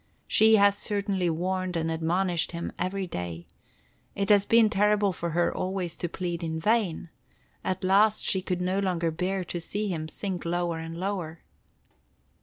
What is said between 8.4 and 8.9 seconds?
could no